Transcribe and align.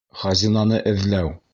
ХАЗИНАНЫ 0.21 0.81
ЭҘЛӘҮ. 0.93 1.33